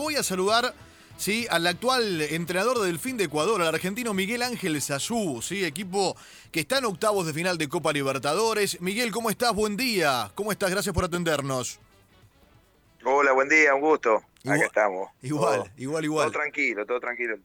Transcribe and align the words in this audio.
voy 0.00 0.16
a 0.16 0.22
saludar 0.22 0.74
¿sí? 1.16 1.46
al 1.50 1.66
actual 1.66 2.20
entrenador 2.22 2.80
del 2.80 2.98
fin 2.98 3.16
de 3.16 3.24
Ecuador, 3.24 3.60
al 3.62 3.68
argentino 3.68 4.14
Miguel 4.14 4.42
Ángel 4.42 4.80
Zazú, 4.80 5.40
¿sí? 5.42 5.64
equipo 5.64 6.16
que 6.50 6.60
está 6.60 6.78
en 6.78 6.86
octavos 6.86 7.26
de 7.26 7.32
final 7.34 7.58
de 7.58 7.68
Copa 7.68 7.92
Libertadores. 7.92 8.80
Miguel, 8.80 9.12
¿cómo 9.12 9.30
estás? 9.30 9.54
Buen 9.54 9.76
día. 9.76 10.30
¿Cómo 10.34 10.52
estás? 10.52 10.70
Gracias 10.70 10.94
por 10.94 11.04
atendernos. 11.04 11.78
Hola, 13.04 13.32
buen 13.32 13.48
día, 13.48 13.74
un 13.74 13.80
gusto. 13.80 14.22
Igual- 14.42 14.58
Acá 14.58 14.66
estamos. 14.66 15.08
Igual, 15.22 15.58
Todo- 15.60 15.70
igual, 15.76 16.04
igual. 16.04 16.26
Todo 16.32 16.40
tranquilo, 16.40 16.86
todo 16.86 17.00
tranquilo. 17.00 17.36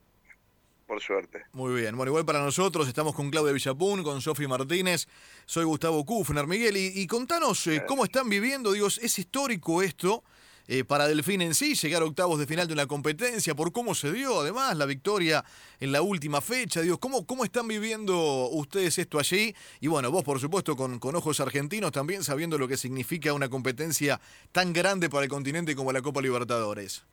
Por 0.86 1.02
suerte. 1.02 1.42
Muy 1.52 1.80
bien, 1.80 1.96
bueno, 1.96 2.10
igual 2.10 2.24
para 2.24 2.40
nosotros 2.40 2.86
estamos 2.86 3.12
con 3.14 3.28
Claudia 3.28 3.52
Villapun, 3.52 4.04
con 4.04 4.20
Sofi 4.22 4.46
Martínez, 4.46 5.08
soy 5.44 5.64
Gustavo 5.64 6.04
Kufner, 6.06 6.46
Miguel, 6.46 6.76
y, 6.76 6.92
y 7.00 7.06
contanos 7.08 7.66
eh, 7.66 7.82
cómo 7.88 8.04
están 8.04 8.28
viviendo, 8.28 8.70
digo, 8.70 8.86
es 8.86 9.18
histórico 9.18 9.82
esto 9.82 10.22
eh, 10.68 10.84
para 10.84 11.06
Delfín 11.06 11.42
en 11.42 11.54
sí, 11.54 11.74
llegar 11.74 12.02
a 12.02 12.06
octavos 12.06 12.38
de 12.38 12.46
final 12.46 12.66
de 12.66 12.74
una 12.74 12.86
competencia, 12.86 13.54
por 13.54 13.72
cómo 13.72 13.94
se 13.94 14.12
dio 14.12 14.40
además 14.40 14.76
la 14.76 14.86
victoria 14.86 15.44
en 15.80 15.92
la 15.92 16.02
última 16.02 16.40
fecha, 16.40 16.80
digo, 16.80 16.98
¿cómo, 16.98 17.26
cómo 17.26 17.44
están 17.44 17.68
viviendo 17.68 18.48
ustedes 18.50 18.98
esto 18.98 19.18
allí? 19.18 19.54
Y 19.80 19.88
bueno, 19.88 20.10
vos 20.10 20.24
por 20.24 20.40
supuesto 20.40 20.76
con, 20.76 20.98
con 20.98 21.14
ojos 21.14 21.38
argentinos 21.40 21.92
también 21.92 22.24
sabiendo 22.24 22.58
lo 22.58 22.66
que 22.66 22.76
significa 22.76 23.32
una 23.32 23.48
competencia 23.48 24.20
tan 24.52 24.72
grande 24.72 25.08
para 25.08 25.24
el 25.24 25.30
continente 25.30 25.76
como 25.76 25.92
la 25.92 26.02
Copa 26.02 26.20
Libertadores. 26.20 27.04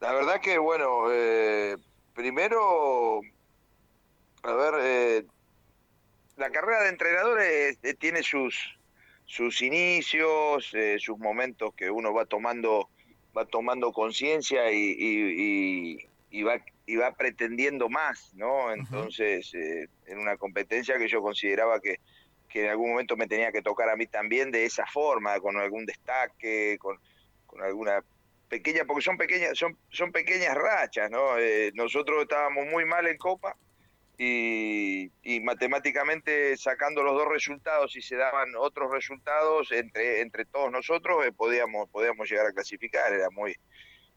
La 0.00 0.12
verdad 0.12 0.40
que, 0.40 0.58
bueno, 0.58 1.04
eh, 1.12 1.76
primero, 2.12 3.20
a 4.42 4.52
ver, 4.52 4.74
eh, 4.80 5.24
la 6.36 6.50
carrera 6.50 6.82
de 6.82 6.88
entrenadores 6.88 7.78
tiene 8.00 8.24
sus 8.24 8.76
sus 9.32 9.62
inicios, 9.62 10.74
eh, 10.74 10.96
sus 10.98 11.18
momentos 11.18 11.72
que 11.74 11.90
uno 11.90 12.12
va 12.12 12.26
tomando 12.26 12.90
va 13.34 13.46
tomando 13.46 13.90
conciencia 13.92 14.70
y, 14.70 14.76
y- 14.92 15.96
y- 15.96 16.08
y 16.30 16.42
va 16.42 16.60
y 16.84 16.96
va 16.96 17.14
pretendiendo 17.14 17.88
más, 17.88 18.34
¿no? 18.34 18.70
Entonces, 18.74 19.54
eh, 19.54 19.86
en 20.06 20.18
una 20.18 20.36
competencia 20.36 20.98
que 20.98 21.08
yo 21.08 21.22
consideraba 21.22 21.80
que, 21.80 21.96
que 22.50 22.64
en 22.64 22.70
algún 22.72 22.90
momento 22.90 23.16
me 23.16 23.26
tenía 23.26 23.52
que 23.52 23.62
tocar 23.62 23.88
a 23.88 23.96
mí 23.96 24.06
también 24.06 24.50
de 24.50 24.66
esa 24.66 24.84
forma, 24.84 25.40
con 25.40 25.56
algún 25.56 25.86
destaque, 25.86 26.76
con, 26.78 26.98
con 27.46 27.62
alguna 27.62 28.04
pequeña, 28.50 28.84
porque 28.84 29.00
son 29.02 29.16
pequeñas, 29.16 29.56
son, 29.56 29.78
son 29.88 30.12
pequeñas 30.12 30.54
rachas, 30.54 31.10
¿no? 31.10 31.38
Eh, 31.38 31.70
nosotros 31.74 32.20
estábamos 32.22 32.66
muy 32.66 32.84
mal 32.84 33.06
en 33.06 33.16
Copa 33.16 33.56
y, 34.24 35.40
matemáticamente 35.40 36.56
sacando 36.56 37.02
los 37.02 37.14
dos 37.14 37.28
resultados 37.28 37.96
y 37.96 38.02
se 38.02 38.16
daban 38.16 38.54
otros 38.56 38.90
resultados 38.92 39.72
entre, 39.72 40.20
entre 40.20 40.44
todos 40.44 40.70
nosotros 40.70 41.26
eh, 41.26 41.32
podíamos, 41.32 41.88
podíamos 41.90 42.30
llegar 42.30 42.46
a 42.46 42.52
clasificar, 42.52 43.12
era 43.12 43.30
muy, 43.30 43.56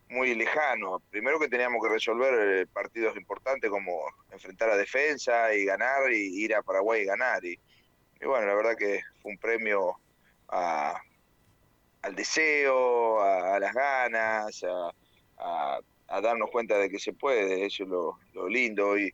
muy 0.09 0.35
lejano. 0.35 1.01
Primero 1.09 1.39
que 1.39 1.47
teníamos 1.47 1.81
que 1.81 1.91
resolver 1.91 2.33
eh, 2.39 2.67
partidos 2.67 3.17
importantes 3.17 3.69
como 3.71 4.03
enfrentar 4.31 4.69
a 4.69 4.77
defensa 4.77 5.53
y 5.55 5.65
ganar 5.65 6.11
y 6.11 6.43
ir 6.43 6.53
a 6.53 6.61
Paraguay 6.61 7.01
y 7.01 7.05
ganar. 7.05 7.43
Y, 7.43 7.59
bueno, 8.23 8.45
la 8.45 8.53
verdad 8.55 8.75
que 8.77 9.01
fue 9.21 9.31
un 9.31 9.37
premio 9.39 9.95
a, 10.49 11.01
al 12.03 12.15
deseo, 12.15 13.21
a, 13.21 13.59
las 13.59 13.73
ganas, 13.73 14.63
a, 14.63 14.91
a- 15.37 15.79
a 16.07 16.21
darnos 16.21 16.51
cuenta 16.51 16.77
de 16.77 16.87
que 16.87 16.99
se 16.99 17.13
puede, 17.13 17.65
eso 17.65 17.81
es 17.81 17.89
lo, 17.89 18.19
lo 18.33 18.47
lindo. 18.47 18.95
Y 18.95 19.11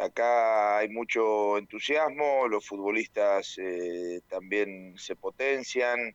acá 0.00 0.78
hay 0.78 0.88
mucho 0.88 1.58
entusiasmo, 1.58 2.48
los 2.48 2.66
futbolistas 2.66 3.56
eh, 3.58 4.20
también 4.28 4.94
se 4.96 5.16
potencian, 5.16 6.14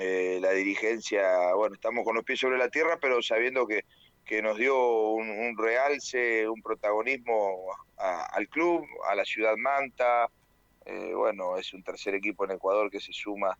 eh, 0.00 0.38
la 0.40 0.50
dirigencia, 0.52 1.54
bueno, 1.54 1.74
estamos 1.74 2.04
con 2.04 2.14
los 2.16 2.24
pies 2.24 2.40
sobre 2.40 2.58
la 2.58 2.68
tierra, 2.68 2.98
pero 3.00 3.22
sabiendo 3.22 3.66
que, 3.66 3.84
que 4.24 4.42
nos 4.42 4.58
dio 4.58 4.76
un, 5.12 5.30
un 5.30 5.56
realce, 5.56 6.48
un 6.48 6.60
protagonismo 6.60 7.66
a- 7.96 8.26
al 8.26 8.48
club, 8.48 8.84
a 9.08 9.14
la 9.14 9.24
ciudad 9.24 9.56
Manta. 9.56 10.28
Eh, 10.84 11.12
bueno, 11.14 11.56
es 11.56 11.72
un 11.72 11.82
tercer 11.82 12.14
equipo 12.14 12.44
en 12.44 12.52
Ecuador 12.52 12.90
que 12.90 13.00
se 13.00 13.12
suma 13.12 13.56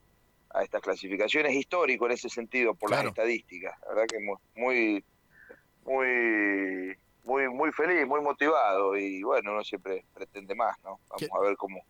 a 0.51 0.63
estas 0.63 0.81
clasificaciones 0.83 1.55
histórico 1.55 2.07
en 2.07 2.13
ese 2.13 2.29
sentido 2.29 2.75
por 2.75 2.91
Claro. 2.91 3.05
las 3.05 3.11
estadísticas. 3.13 3.75
La 3.83 3.89
verdad 3.95 4.07
que 4.07 4.21
mu- 4.21 4.37
muy, 4.55 5.05
muy, 5.85 6.97
muy, 7.27 7.49
muy 7.49 7.73
feliz, 7.73 8.07
muy 8.07 8.21
motivado 8.23 8.97
y 8.97 9.23
bueno, 9.23 9.53
uno 9.53 9.65
siempre 9.65 10.05
pretende 10.15 10.55
más, 10.55 10.77
¿no? 10.85 11.01
Vamos 11.11 11.19
¿Qué? 11.19 11.29
a 11.31 11.41
ver 11.41 11.57
cómo, 11.57 11.85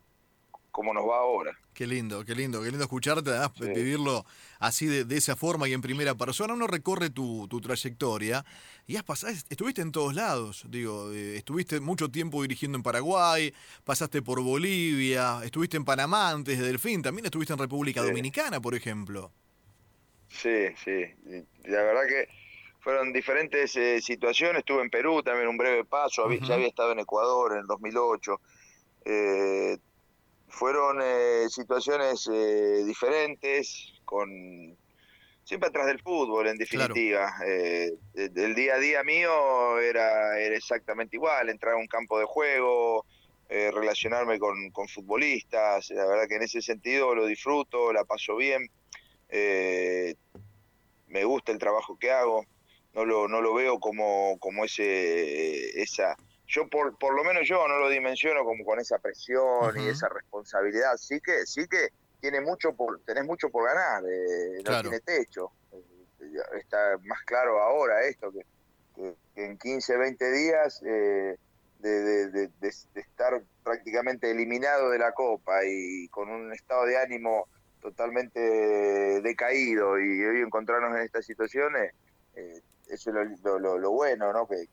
cómo 0.71 0.93
nos 0.93 1.07
va 1.07 1.17
ahora. 1.19 1.51
Qué 1.75 1.85
lindo, 1.85 2.25
qué 2.25 2.33
lindo, 2.33 2.59
qué 2.63 2.69
lindo 2.69 2.83
escucharte, 2.83 3.29
además 3.29 3.51
Sí. 3.55 3.65
vivirlo 3.67 4.25
así 4.59 4.87
de, 4.87 5.05
de 5.05 5.15
esa 5.15 5.35
forma 5.35 5.67
y 5.69 5.73
en 5.73 5.81
primera 5.81 6.15
persona. 6.15 6.55
Uno 6.55 6.65
recorre 6.65 7.11
tu, 7.11 7.47
tu 7.47 7.61
trayectoria 7.61 8.43
y 8.87 8.95
has 8.95 9.03
pasado, 9.03 9.31
estuviste 9.31 9.83
en 9.83 9.91
todos 9.91 10.15
lados, 10.15 10.65
digo, 10.69 11.11
eh, 11.13 11.37
estuviste 11.37 11.79
mucho 11.79 12.09
tiempo 12.09 12.41
dirigiendo 12.41 12.75
en 12.77 12.83
Paraguay, 12.83 13.53
pasaste 13.83 14.23
por 14.23 14.41
Bolivia, 14.41 15.41
estuviste 15.43 15.77
en 15.77 15.85
Panamá 15.85 16.31
antes 16.31 16.57
de 16.57 16.65
Delfín, 16.65 17.03
también 17.03 17.25
estuviste 17.25 17.53
en 17.53 17.59
República 17.59 18.01
Sí. 18.01 18.07
Dominicana, 18.07 18.59
por 18.59 18.73
ejemplo. 18.73 19.31
Sí, 20.29 20.67
sí. 20.83 21.05
La 21.65 21.83
verdad 21.83 22.01
que 22.07 22.27
fueron 22.79 23.11
diferentes 23.13 23.75
eh, 23.75 24.01
situaciones. 24.01 24.59
Estuve 24.59 24.81
en 24.81 24.89
Perú 24.89 25.21
también 25.23 25.47
un 25.47 25.57
breve 25.57 25.83
paso. 25.85 26.25
Ujú. 26.25 26.35
Ya 26.45 26.55
había 26.55 26.67
estado 26.67 26.91
en 26.91 26.99
Ecuador 26.99 27.53
en 27.53 27.59
el 27.59 27.67
2008. 27.67 28.39
Eh, 29.05 29.77
fueron 30.49 30.99
eh, 31.01 31.45
situaciones 31.49 32.27
eh, 32.31 32.83
diferentes, 32.85 33.93
con 34.05 34.29
siempre 35.43 35.69
atrás 35.69 35.87
del 35.87 36.01
fútbol, 36.01 36.47
en 36.47 36.57
definitiva. 36.57 37.33
Eh, 37.45 37.93
de- 38.13 38.45
el 38.45 38.55
día 38.55 38.75
a 38.75 38.79
día 38.79 39.03
mío 39.03 39.79
era, 39.79 40.39
era 40.39 40.55
exactamente 40.55 41.15
igual. 41.17 41.49
Entrar 41.49 41.73
a 41.73 41.77
un 41.77 41.87
campo 41.87 42.17
de 42.19 42.25
juego, 42.25 43.05
eh, 43.49 43.71
relacionarme 43.73 44.39
con, 44.39 44.71
con 44.71 44.87
futbolistas. 44.87 45.89
La 45.91 46.05
verdad 46.05 46.27
que 46.27 46.35
en 46.35 46.43
ese 46.43 46.61
sentido 46.61 47.13
lo 47.15 47.25
disfruto, 47.25 47.91
la 47.93 48.03
paso 48.05 48.35
bien. 48.35 48.69
Eh, 49.29 50.15
me 51.07 51.23
gusta 51.23 51.51
el 51.51 51.59
trabajo 51.59 51.97
que 51.97 52.11
hago, 52.11 52.45
no 52.97 53.05
lo, 53.05 53.27
no 53.27 53.41
lo 53.41 53.53
veo 53.53 53.79
como, 53.79 54.39
como 54.39 54.65
ese, 54.65 55.79
esa, 55.79 56.17
yo 56.47 56.67
por, 56.67 56.97
por 56.97 57.13
lo 57.15 57.23
menos 57.23 57.47
yo 57.47 57.67
no 57.67 57.77
lo 57.77 57.89
dimensiono 57.89 58.43
como 58.43 58.65
con 58.65 58.79
esa 58.79 58.97
presión 58.97 59.75
y 59.79 59.87
esa 59.89 60.09
responsabilidad, 60.09 60.97
sí 60.97 61.19
que, 61.21 61.45
sí 61.45 61.67
que 61.67 61.89
tiene 62.19 62.41
mucho 62.41 62.73
por, 62.73 62.99
tenés 63.01 63.23
mucho 63.25 63.49
por 63.51 63.65
ganar, 63.67 64.01
eh, 64.09 64.57
no 64.57 64.63
tiene 64.89 64.99
techo, 65.01 65.51
Eh, 65.71 66.57
está 66.59 66.97
más 67.03 67.21
claro 67.23 67.61
ahora 67.61 68.03
esto, 68.05 68.31
que, 68.31 68.41
que- 68.95 69.13
que 69.35 69.45
en 69.45 69.57
15, 69.59 69.95
20 69.97 70.31
días 70.31 70.81
eh, 70.83 71.37
de, 71.77 71.89
de- 71.89 72.27
de- 72.31 72.47
de- 72.59 72.73
de 72.95 73.01
estar 73.01 73.39
prácticamente 73.63 74.31
eliminado 74.31 74.89
de 74.89 74.97
la 74.97 75.11
Copa 75.11 75.63
y 75.65 76.07
con 76.07 76.29
un 76.29 76.51
estado 76.51 76.85
de 76.87 76.97
ánimo 76.97 77.47
totalmente 77.79 78.39
decaído 79.21 79.99
y 79.99 80.23
hoy 80.25 80.41
encontrarnos 80.41 80.95
en 80.97 81.03
estas 81.03 81.25
situaciones, 81.27 81.93
eh, 82.35 82.59
eso 82.89 83.11
es 83.11 83.41
lo, 83.43 83.91
bueno, 83.91 84.31
¿no? 84.33 84.47
Que, 84.47 84.67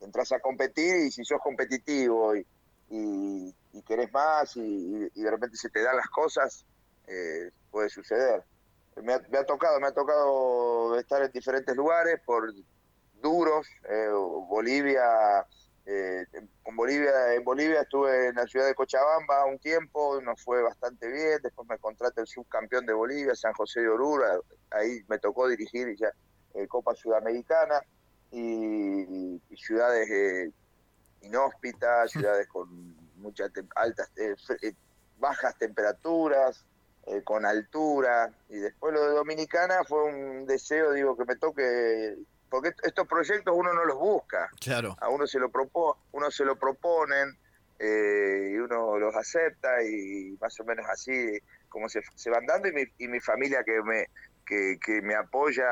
entras 0.00 0.32
a 0.32 0.40
competir 0.40 0.96
y 0.96 1.10
si 1.10 1.24
sos 1.24 1.40
competitivo 1.42 2.34
y, 2.34 2.46
y- 2.90 3.54
y 3.72 3.82
querés 3.82 4.10
más 4.12 4.56
y, 4.56 5.08
y 5.14 5.22
de 5.22 5.30
repente 5.30 5.56
se 5.56 5.68
te 5.70 5.82
dan 5.82 5.96
las 5.96 6.08
cosas, 6.08 6.64
eh, 7.06 7.50
puede 7.70 7.88
suceder. 7.90 8.42
Me 9.02 9.14
ha, 9.14 9.44
tocado, 9.44 9.78
me 9.80 9.86
ha 9.86 9.92
tocado 9.92 10.98
estar 10.98 11.22
en 11.22 11.30
diferentes 11.32 11.74
lugares 11.76 12.20
por 12.24 12.52
duros, 13.22 13.66
eh, 13.88 14.08
Bolivia, 14.48 15.46
eh, 15.86 16.24
con 16.62 16.76
Bolivia, 16.76 17.34
en 17.34 17.44
Bolivia 17.44 17.82
estuve 17.82 18.28
en 18.28 18.34
la 18.34 18.46
ciudad 18.46 18.66
de 18.66 18.74
Cochabamba 18.74 19.46
un 19.46 19.58
tiempo, 19.58 20.20
nos 20.20 20.42
fue 20.42 20.62
bastante 20.62 21.08
bien, 21.08 21.38
después 21.42 21.68
me 21.68 21.78
contrata 21.78 22.20
el 22.20 22.26
subcampeón 22.26 22.84
de 22.86 22.92
Bolivia, 22.92 23.34
San 23.34 23.52
José 23.54 23.80
de 23.80 23.88
Oruro, 23.88 24.24
ahí 24.70 25.00
me 25.08 25.18
tocó 25.18 25.48
dirigir 25.48 25.94
ya 25.96 26.12
eh, 26.54 26.66
Copa 26.68 26.94
Sudamericana 26.94 27.80
y, 28.30 29.40
y 29.48 29.56
ciudades 29.56 30.08
eh, 30.10 30.50
inhóspitas, 31.22 32.10
ciudades 32.12 32.46
con 32.48 32.68
muchas 33.16 33.52
tem- 33.52 33.68
altas, 33.74 34.10
eh, 34.16 34.34
eh, 34.62 34.72
bajas 35.16 35.56
temperaturas, 35.58 36.64
con 37.24 37.44
altura, 37.44 38.30
y 38.48 38.56
después 38.58 38.92
lo 38.94 39.02
de 39.04 39.14
Dominicana 39.14 39.82
fue 39.88 40.04
un 40.04 40.46
deseo, 40.46 40.92
digo, 40.92 41.16
que 41.16 41.24
me 41.24 41.34
toque, 41.36 42.14
porque 42.48 42.68
est- 42.68 42.86
estos 42.86 43.08
proyectos 43.08 43.52
uno 43.56 43.72
no 43.72 43.84
los 43.84 43.96
busca, 43.98 44.48
Claro. 44.60 44.94
a 45.00 45.08
uno 45.08 45.26
se 45.26 45.38
lo 45.40 45.50
propo, 45.50 45.96
uno 46.12 46.30
se 46.30 46.44
lo 46.44 46.56
proponen 46.56 47.36
eh, 47.78 48.50
y 48.52 48.56
uno 48.58 48.98
los 48.98 49.16
acepta 49.16 49.82
y 49.82 50.36
más 50.40 50.58
o 50.60 50.64
menos 50.64 50.86
así 50.88 51.36
como 51.68 51.88
se, 51.88 52.00
se 52.14 52.30
van 52.30 52.44
dando 52.46 52.68
y 52.68 52.72
mi, 52.72 52.84
y 52.98 53.08
mi 53.08 53.18
familia 53.18 53.64
que 53.64 53.82
me 53.82 54.06
que, 54.50 54.78
que 54.84 55.00
me 55.00 55.14
apoya 55.14 55.64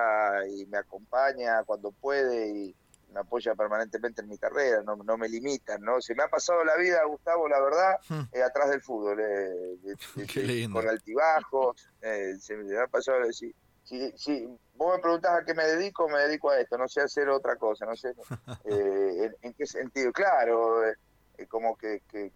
y 0.49 0.65
me 0.67 0.79
acompaña 0.79 1.65
cuando 1.65 1.91
puede 1.91 2.49
y 2.49 2.77
me 3.13 3.19
apoya 3.21 3.57
permanentemente 3.57 4.21
en 4.23 4.29
mi 4.29 4.39
carrera, 4.39 4.83
no, 4.85 4.95
no 4.95 5.19
me 5.19 5.29
limitan, 5.29 5.81
¿no? 5.83 6.01
Se 6.01 6.15
me 6.15 6.23
ha 6.23 6.29
pasado 6.29 6.63
la 6.65 6.77
vida, 6.77 7.03
Gustavo, 7.07 7.49
la 7.49 7.61
verdad, 7.61 7.97
Hmm. 8.09 8.23
eh, 8.33 8.43
atrás 8.43 8.71
del 8.71 8.81
fútbol, 8.81 9.19
eh, 9.19 9.25
de- 9.83 9.97
de- 10.15 10.27
Qué 10.27 10.43
lindo. 10.43 10.79
con 10.79 10.89
altibajos, 10.89 11.89
eh, 12.03 12.35
se 12.39 12.57
me 12.57 12.79
ha 12.79 12.87
pasado, 12.87 13.25
si, 13.33 13.53
si, 13.83 14.13
si 14.17 14.47
vos 14.75 14.95
me 14.95 15.03
preguntás 15.03 15.41
a 15.41 15.45
qué 15.45 15.55
me 15.55 15.65
dedico, 15.65 16.09
me 16.09 16.21
dedico 16.21 16.51
a 16.51 16.61
esto, 16.61 16.79
no 16.79 16.87
sé 16.87 17.01
hacer 17.01 17.29
otra 17.31 17.57
cosa, 17.57 17.85
no 17.85 17.97
sé 17.97 18.13
eh, 18.65 19.33
en, 19.43 19.55
qué 19.55 19.67
sentido. 19.67 20.13
Claro, 20.13 20.87
eh, 20.87 20.95
como 21.49 21.77
que, 21.77 22.03
que, 22.09 22.31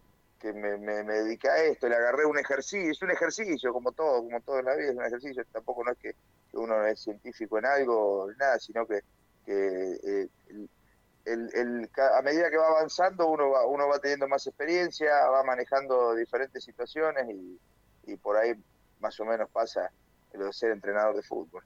me, 0.52 0.76
me, 0.78 1.04
dediqué 1.04 1.48
a 1.48 1.64
esto, 1.64 1.88
le 1.88 1.96
agarré 1.96 2.24
un 2.24 2.38
ejercicio, 2.38 2.90
es 2.90 3.02
un 3.02 3.10
ejercicio 3.10 3.72
como 3.72 3.92
todo, 3.92 4.22
como 4.22 4.40
todo 4.40 4.58
en 4.58 4.64
la 4.64 4.74
vida, 4.74 4.90
es 4.90 4.96
un 4.96 5.04
ejercicio, 5.04 5.44
tampoco 5.52 5.84
no 5.84 5.92
es 5.92 5.98
que, 5.98 6.14
uno 6.54 6.86
es 6.86 7.00
científico 7.00 7.58
en 7.58 7.66
algo, 7.66 8.30
nada, 8.38 8.58
sino 8.58 8.86
que, 8.86 9.00
que 9.46 9.98
eh, 10.04 10.28
el, 11.24 11.50
el, 11.54 11.90
a 11.96 12.22
medida 12.22 12.50
que 12.50 12.56
va 12.56 12.68
avanzando 12.68 13.28
uno 13.28 13.50
va, 13.50 13.66
uno 13.66 13.88
va 13.88 13.98
teniendo 13.98 14.28
más 14.28 14.46
experiencia, 14.46 15.28
va 15.28 15.42
manejando 15.44 16.14
diferentes 16.14 16.64
situaciones 16.64 17.26
y, 17.30 17.58
y 18.06 18.16
por 18.16 18.36
ahí 18.36 18.54
más 19.00 19.18
o 19.20 19.24
menos 19.24 19.48
pasa 19.50 19.90
lo 20.32 20.46
de 20.46 20.52
ser 20.52 20.72
entrenador 20.72 21.16
de 21.16 21.22
fútbol. 21.22 21.62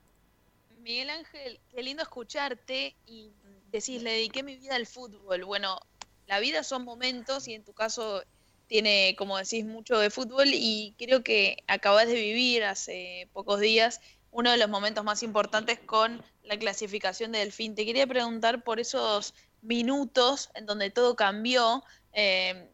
Miguel 0.81 1.11
Ángel, 1.11 1.61
qué 1.71 1.83
lindo 1.83 2.03
escucharte 2.03 2.95
y 3.07 3.33
decís, 3.71 4.03
le 4.03 4.13
dediqué 4.13 4.43
mi 4.43 4.57
vida 4.57 4.77
al 4.77 4.87
fútbol. 4.87 5.45
Bueno, 5.45 5.79
la 6.27 6.39
vida 6.41 6.63
son 6.63 6.85
momentos 6.85 7.49
y 7.49 7.55
en 7.55 7.65
tu 7.65 7.73
caso 7.73 8.23
tiene, 8.67 9.15
como 9.17 9.39
decís, 9.39 9.65
mucho 9.65 9.99
de 9.99 10.11
fútbol 10.11 10.49
y 10.53 10.95
creo 10.99 11.23
que 11.23 11.65
acabas 11.67 12.07
de 12.09 12.15
vivir 12.15 12.65
hace 12.65 13.29
pocos 13.33 13.61
días 13.61 14.01
uno 14.31 14.51
de 14.51 14.59
los 14.59 14.69
momentos 14.69 15.03
más 15.03 15.23
importantes 15.23 15.79
con 15.79 16.23
la 16.43 16.59
clasificación 16.59 17.33
de 17.33 17.39
Delfín. 17.39 17.75
Te 17.75 17.87
quería 17.87 18.07
preguntar 18.07 18.65
por 18.65 18.81
esos 18.81 19.35
minutos 19.63 20.51
en 20.55 20.67
donde 20.67 20.91
todo 20.91 21.17
cambió. 21.17 21.83
Eh, 22.13 22.69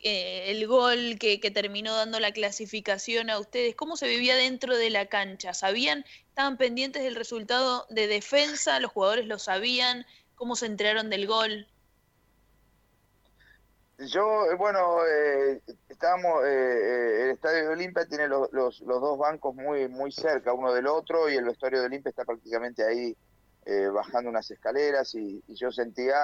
eh, 0.00 0.50
el 0.50 0.66
gol 0.66 1.16
que, 1.18 1.38
terminó 1.38 1.94
dando 1.94 2.20
la 2.20 2.32
clasificación 2.32 3.30
a 3.30 3.38
ustedes, 3.38 3.74
¿cómo 3.74 3.96
se 3.96 4.08
vivía 4.08 4.36
dentro 4.36 4.76
de 4.76 4.90
la 4.90 5.06
cancha? 5.06 5.54
¿Sabían, 5.54 6.04
estaban 6.28 6.58
pendientes 6.58 7.02
del 7.02 7.14
resultado 7.14 7.86
de 7.88 8.06
defensa? 8.06 8.78
¿Los 8.78 8.92
jugadores 8.92 9.26
lo 9.26 9.38
sabían? 9.38 10.04
¿Cómo 10.34 10.54
se 10.54 10.66
enteraron 10.66 11.08
del 11.08 11.26
gol? 11.26 11.66
Yo, 13.98 14.50
eh, 14.50 14.54
bueno, 14.56 15.06
eh, 15.06 15.62
estábamos, 15.88 16.44
el 16.44 17.30
Estadio 17.30 17.64
de 17.64 17.68
Olimpia 17.68 18.06
tiene 18.06 18.28
los, 18.28 18.52
los, 18.52 18.80
dos 18.80 19.18
bancos 19.18 19.54
muy, 19.54 19.88
muy 19.88 20.12
cerca 20.12 20.52
uno 20.52 20.72
del 20.72 20.86
otro 20.86 21.30
y 21.30 21.36
el 21.36 21.44
vestuario 21.44 21.80
de 21.80 21.86
Olimpia 21.86 22.10
está 22.10 22.24
prácticamente 22.24 22.84
ahí 22.84 23.16
bajando 23.92 24.30
unas 24.30 24.48
escaleras 24.48 25.12
y 25.16 25.42
yo 25.48 25.72
sentía 25.72 26.20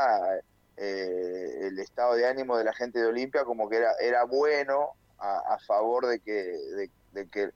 eh, 0.76 1.69
el 1.69 1.78
estado 1.78 2.14
de 2.14 2.26
ánimo 2.26 2.56
de 2.56 2.64
la 2.64 2.72
gente 2.72 2.98
de 2.98 3.06
Olimpia 3.06 3.44
como 3.44 3.69
que 3.69 3.76
era, 3.76 3.92
era 4.00 4.24
bueno 4.24 4.92
a, 5.19 5.56
favor 5.66 6.06
de 6.06 6.19
que, 6.19 6.90
de, 7.12 7.28
que 7.28 7.50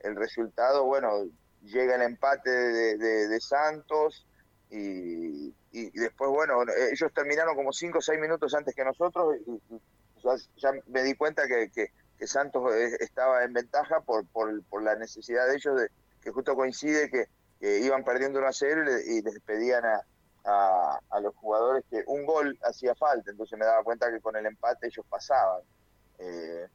el 0.00 0.14
resultado, 0.14 0.84
bueno, 0.84 1.24
llega 1.64 1.96
el 1.96 2.02
empate 2.02 2.48
de, 2.48 3.40
Santos 3.40 4.24
y, 4.70 5.54
después, 5.72 6.30
bueno, 6.30 6.62
ellos 6.92 7.12
terminaron 7.14 7.54
como 7.54 7.72
5 7.72 7.98
o 7.98 8.00
6 8.02 8.20
minutos 8.20 8.54
antes 8.54 8.74
que 8.74 8.84
nosotros 8.84 9.36
y, 9.46 9.60
ya, 10.56 10.72
me 10.86 11.02
di 11.02 11.14
cuenta 11.14 11.46
que, 11.46 11.70
que, 11.70 12.26
Santos 12.26 12.74
eh, 12.74 12.96
estaba 13.00 13.44
en 13.44 13.52
ventaja 13.52 14.00
por, 14.00 14.26
por, 14.26 14.62
por, 14.64 14.82
la 14.82 14.96
necesidad 14.96 15.46
de 15.46 15.54
ellos, 15.54 15.80
que 16.20 16.30
justo 16.32 16.56
coincide 16.56 17.08
que, 17.10 17.26
iban 17.60 18.04
perdiendo 18.04 18.38
1 18.38 18.48
a 18.48 18.52
0 18.52 18.84
y 19.06 19.22
les 19.22 19.40
pedían 19.40 19.84
a, 19.84 20.04
a, 20.44 21.20
los 21.20 21.34
jugadores 21.36 21.84
que 21.90 22.02
un 22.06 22.24
gol 22.24 22.58
hacía 22.62 22.94
falta, 22.94 23.30
entonces 23.30 23.58
me 23.58 23.64
daba 23.64 23.82
cuenta 23.82 24.10
que 24.10 24.20
con 24.20 24.36
el 24.36 24.46
empate 24.46 24.86
ellos 24.86 25.04
pasaban. 25.08 25.62
Eh, 26.18 26.66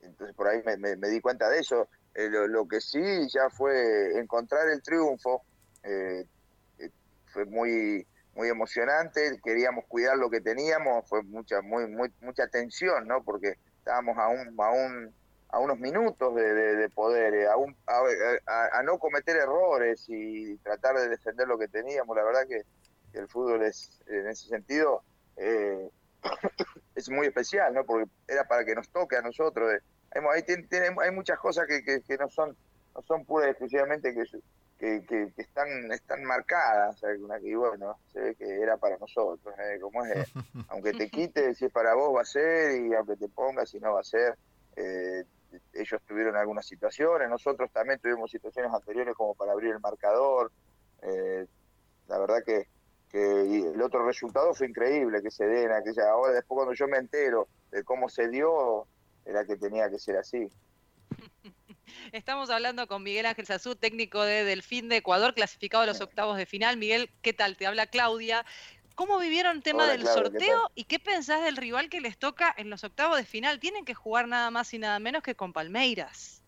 entonces 0.00 0.34
por 0.36 0.48
ahí 0.48 0.62
me, 0.64 1.08
di 1.08 1.20
cuenta 1.20 1.48
de 1.48 1.60
eso. 1.60 1.88
Eh, 2.14 2.28
lo, 2.30 2.66
que 2.66 2.80
sí 2.80 3.28
ya 3.28 3.50
fue 3.50 4.18
encontrar 4.18 4.68
el 4.68 4.82
triunfo, 4.82 5.42
eh, 5.82 6.24
fue 7.36 7.44
muy 7.44 8.06
muy 8.34 8.48
emocionante, 8.48 9.38
queríamos 9.42 9.84
cuidar 9.86 10.16
lo 10.16 10.30
que 10.30 10.40
teníamos, 10.40 11.06
fue 11.08 11.22
mucha 11.22 11.60
muy, 11.62 11.86
muy 11.86 12.12
mucha 12.20 12.46
tensión, 12.48 13.06
¿no? 13.06 13.22
Porque 13.22 13.54
estábamos 13.78 14.16
a 14.18 14.28
un, 14.28 15.14
a 15.48 15.58
unos 15.58 15.78
minutos 15.78 16.34
de, 16.34 16.90
poder, 16.94 17.48
a, 17.48 18.78
a, 18.78 18.82
no 18.82 18.98
cometer 18.98 19.36
errores 19.36 20.04
y 20.08 20.56
tratar 20.58 20.96
de 20.96 21.08
defender 21.08 21.48
lo 21.48 21.58
que 21.58 21.68
teníamos. 21.68 22.14
La 22.14 22.24
verdad 22.24 22.46
que 22.46 22.62
el 23.18 23.26
fútbol 23.28 23.62
es, 23.62 24.02
en 24.06 24.28
ese 24.28 24.48
sentido, 24.48 25.02
eh, 25.36 25.88
es 26.94 27.08
muy 27.08 27.28
especial, 27.28 27.72
¿no? 27.72 27.84
Porque 27.84 28.10
era 28.28 28.44
para 28.44 28.64
que 28.64 28.74
nos 28.74 28.88
toque 28.90 29.16
a 29.16 29.22
nosotros. 29.22 29.72
Eh. 29.72 29.80
Hay, 30.34 30.44
hay 31.02 31.10
muchas 31.10 31.38
cosas 31.38 31.66
que, 31.66 31.82
que, 31.82 32.16
no 32.18 32.28
son 32.28 32.56
no 32.94 33.02
son 33.02 33.24
puras 33.24 33.48
exclusivamente 33.48 34.14
que, 34.14 34.24
que, 34.78 35.32
están 35.36 35.90
están 35.92 36.24
marcadas. 36.24 37.02
Y 37.42 37.54
bueno, 37.54 37.98
se 38.12 38.20
ve 38.20 38.34
que 38.34 38.60
era 38.60 38.76
para 38.76 38.98
nosotros. 38.98 39.54
¿eh? 39.58 39.78
Como 39.80 40.04
es, 40.04 40.32
aunque 40.68 40.92
te 40.92 41.10
quite, 41.10 41.54
si 41.54 41.66
es 41.66 41.72
para 41.72 41.94
vos 41.94 42.16
va 42.16 42.22
a 42.22 42.24
ser, 42.24 42.80
y 42.80 42.94
aunque 42.94 43.16
te 43.16 43.28
pongas, 43.28 43.70
si 43.70 43.78
no 43.78 43.94
va 43.94 44.00
a 44.00 44.04
ser. 44.04 44.36
ellos 45.72 46.02
tuvieron 46.06 46.36
algunas 46.36 46.66
situaciones, 46.66 47.28
nosotros 47.28 47.70
también 47.72 47.98
tuvimos 48.00 48.30
situaciones 48.30 48.72
anteriores 48.72 49.14
como 49.14 49.34
para 49.34 49.52
abrir 49.52 49.72
el 49.72 49.80
marcador. 49.80 50.52
la 52.08 52.18
verdad 52.18 52.42
que 52.44 52.68
que 53.10 53.70
el 53.72 53.80
otro 53.82 54.04
resultado 54.04 54.52
fue 54.54 54.68
increíble 54.68 55.22
que 55.22 55.30
se 55.30 55.46
den 55.46 55.70
aquella 55.70 56.10
ahora 56.10 56.32
después 56.32 56.56
cuando 56.56 56.74
yo 56.74 56.88
me 56.88 56.98
entero 56.98 57.48
de 57.70 57.84
cómo 57.84 58.08
se 58.08 58.28
dio 58.28 58.86
era 59.24 59.44
que 59.44 59.56
tenía 59.56 59.88
que 59.88 59.98
ser 59.98 60.16
así 60.16 60.50
Estamos 62.12 62.50
hablando 62.50 62.86
con 62.86 63.02
Miguel 63.02 63.26
Ángel 63.26 63.46
Sazú, 63.46 63.76
técnico 63.76 64.22
de 64.22 64.44
Delfín 64.44 64.88
de 64.88 64.96
Ecuador, 64.96 65.34
clasificado 65.34 65.84
a 65.84 65.86
los 65.86 66.00
octavos 66.00 66.36
de 66.36 66.46
final. 66.46 66.76
Miguel, 66.76 67.10
¿qué 67.22 67.32
tal? 67.32 67.56
Te 67.56 67.66
habla 67.66 67.86
Claudia. 67.86 68.44
¿Cómo 68.94 69.18
vivieron 69.18 69.58
el 69.58 69.62
tema 69.62 69.86
del 69.86 70.06
sorteo 70.06 70.70
y 70.74 70.84
qué 70.84 70.98
pensás 70.98 71.44
del 71.44 71.56
rival 71.56 71.90
que 71.90 72.00
les 72.00 72.16
toca 72.16 72.54
en 72.56 72.70
los 72.70 72.82
octavos 72.82 73.18
de 73.18 73.26
final? 73.26 73.60
Tienen 73.60 73.84
que 73.84 73.94
jugar 73.94 74.26
nada 74.26 74.50
más 74.50 74.72
y 74.72 74.78
nada 74.78 74.98
menos 74.98 75.22
que 75.22 75.34
con 75.34 75.52
Palmeiras. 75.52 76.42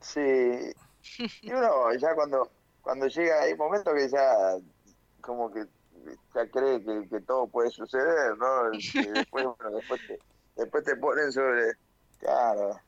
Sí, 0.00 0.72
y 1.42 1.52
uno 1.52 1.92
ya 1.94 2.14
cuando, 2.14 2.50
cuando 2.82 3.06
llega, 3.06 3.42
hay 3.42 3.54
momentos 3.54 3.94
que 3.94 4.08
ya 4.08 4.56
como 5.20 5.52
que 5.52 5.66
ya 6.34 6.46
cree 6.50 6.82
que, 6.82 7.20
todo 7.20 7.46
puede 7.46 7.70
suceder, 7.70 8.36
¿no? 8.36 8.72
Y 8.72 9.08
después, 9.08 9.44
bueno, 9.44 9.76
después 9.76 10.00
te, 10.06 10.18
después 10.56 10.84
te 10.84 10.96
ponen 10.96 11.32
sobre, 11.32 11.74
claro, 12.18 12.80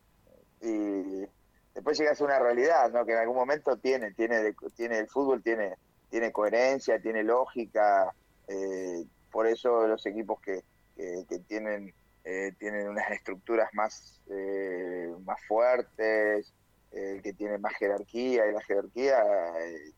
y 0.61 1.27
después 1.75 1.99
llegas 1.99 2.21
a 2.21 2.25
una 2.25 2.39
realidad, 2.39 2.91
¿no? 2.91 3.05
Que 3.05 3.13
en 3.13 3.19
algún 3.19 3.37
momento 3.37 3.77
tiene, 3.79 4.13
tiene, 4.13 4.55
tiene 4.77 4.99
el 4.99 5.09
fútbol 5.09 5.43
tiene, 5.43 5.77
tiene 6.11 6.33
coherencia, 6.33 7.01
tiene 7.01 7.23
lógica, 7.23 8.15
eh, 8.49 9.05
por 9.31 9.47
eso 9.47 9.87
los 9.87 10.05
equipos 10.07 10.41
que, 10.41 10.63
que, 10.97 11.39
tienen 11.49 11.95
eh, 12.25 12.53
tienen 12.59 12.89
unas 12.89 13.11
estructuras 13.11 13.71
más 13.73 14.21
eh, 14.31 15.15
más 15.25 15.41
fuertes, 15.47 16.53
que 16.91 17.33
tienen 17.35 17.61
más 17.61 17.73
jerarquía 17.75 18.49
y 18.49 18.53
la 18.53 18.61
jerarquía 18.63 19.25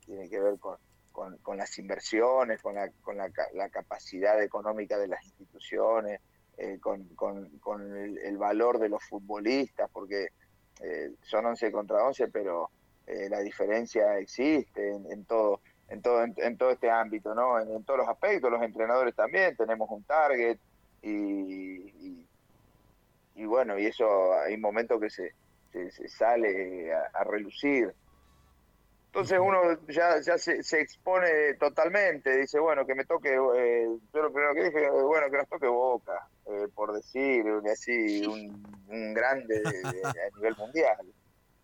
tiene 0.04 0.28
que 0.28 0.38
ver 0.38 0.58
con 0.58 0.76
con, 1.12 1.56
las 1.56 1.78
inversiones, 1.78 2.60
con, 2.60 2.75
la, 2.75 2.90
con 3.02 3.16
la, 3.16 3.30
la, 3.52 3.68
capacidad 3.68 4.42
económica 4.42 4.98
de 4.98 5.08
las 5.08 5.25
instituciones, 5.25 6.20
eh, 6.56 6.78
con, 6.80 7.04
con 7.14 7.96
el, 7.96 8.37
valor 8.38 8.78
de 8.78 8.88
los 8.88 9.02
futbolistas, 9.04 9.88
porque 9.92 10.28
eh, 10.82 11.12
son 11.22 11.46
11 11.46 11.70
contra 11.72 12.04
11, 12.04 12.28
pero 12.28 12.70
eh, 13.06 13.28
la 13.28 13.40
diferencia 13.40 14.18
existe 14.18 14.90
en, 14.90 15.24
todo 15.24 15.60
en 15.88 16.02
todo 16.02 16.22
en, 16.22 16.56
todo 16.56 16.70
este 16.70 16.90
ámbito, 16.90 17.34
¿no? 17.34 17.60
En, 17.60 17.84
todos 17.84 18.00
los 18.00 18.08
aspectos, 18.08 18.50
los 18.50 18.62
entrenadores 18.62 19.14
también 19.14 19.56
tenemos 19.56 19.88
un 19.90 20.02
target 20.04 20.58
y, 21.02 22.26
y, 23.34 23.44
bueno, 23.44 23.78
y 23.78 23.86
eso 23.86 24.34
hay 24.34 24.56
momentos 24.56 25.00
que 25.00 25.10
se, 25.10 25.34
se, 25.72 26.08
sale 26.08 26.92
a 26.94 27.24
relucir 27.24 27.92
entonces 29.14 29.38
uno 29.38 29.61
ya, 29.88 30.23
ya 30.23 30.38
se, 30.38 30.62
se, 30.62 30.81
expone 30.81 31.52
totalmente, 31.61 32.35
dice, 32.35 32.59
bueno, 32.59 32.87
que 32.87 32.95
me 32.95 33.04
toque, 33.04 33.28
eh, 33.28 33.87
yo 34.11 34.23
lo 34.23 34.33
primero 34.33 34.54
que 34.54 34.64
dije, 34.64 34.88
bueno, 34.88 35.31
que 35.31 35.37
nos 35.37 35.49
toque 35.50 35.66
Boca, 35.66 36.26
eh, 36.47 36.66
por 36.75 36.95
decir, 36.95 37.45
así, 37.71 38.25
un, 38.26 39.12
grande 39.12 39.62
a 40.02 40.37
nivel 40.37 40.57
mundial. 40.57 41.12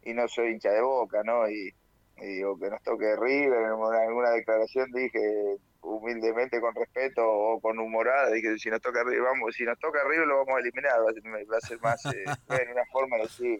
Y 0.03 0.13
no 0.13 0.29
soy 0.29 0.51
hincha 0.51 0.73
de 0.73 0.83
Boca, 0.83 1.23
¿no? 1.25 1.49
Y, 1.49 1.73
digo, 2.21 2.59
que 2.59 2.69
nos 2.69 2.83
toque 2.83 3.17
River, 3.17 3.63
en 3.63 3.83
alguna 3.83 4.31
declaración 4.33 4.93
dije 4.93 5.57
humildemente, 5.81 6.61
con 6.61 6.75
respeto 6.75 7.27
o 7.27 7.61
con 7.63 7.79
humorada, 7.79 8.31
dije, 8.31 8.59
si 8.59 8.69
nos 8.69 8.83
toca 8.83 9.03
River, 9.05 9.23
vamos, 9.23 9.55
si 9.55 9.65
nos 9.65 9.79
toca 9.79 10.05
River 10.07 10.27
lo 10.27 10.45
vamos 10.45 10.59
a 10.59 10.61
eliminar, 10.61 11.01
va 11.01 11.57
a 11.57 11.61
ser, 11.63 11.81
más, 11.81 12.05
eh, 12.05 12.25
en 12.63 12.73
una 12.73 12.85
forma 12.93 13.17
así. 13.25 13.57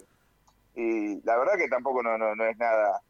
Y 0.75 1.19
la 1.23 1.39
verdad 1.39 1.57
que 1.57 1.67
tampoco 1.67 2.03
no, 2.03 2.19
no, 2.19 2.35
no 2.35 2.45
es 2.45 2.55
nada 2.59 3.01